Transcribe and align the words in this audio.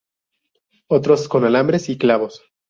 Otros 0.87 1.27
con 1.29 1.45
alambres 1.45 1.87
y 1.89 1.99
clavos. 1.99 2.41